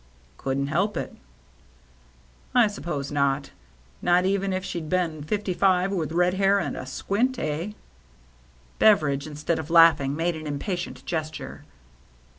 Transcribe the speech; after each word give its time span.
"Couldn't 0.39 0.65
help 0.65 0.97
it."" 0.97 1.15
I 2.55 2.65
suppose 2.65 3.11
not. 3.11 3.51
Not 4.01 4.25
even 4.25 4.51
if 4.51 4.65
she'd 4.65 4.89
been 4.89 5.21
fifty 5.21 5.53
five, 5.53 5.91
with 5.91 6.11
red 6.11 6.33
hair 6.33 6.57
and 6.57 6.75
a 6.75 6.87
squint, 6.87 7.37
eh?" 7.37 7.73
Beveridge, 8.79 9.27
instead 9.27 9.59
of 9.59 9.69
laughing, 9.69 10.15
made 10.15 10.35
an 10.35 10.47
im 10.47 10.57
patient 10.57 11.05
gesture. 11.05 11.65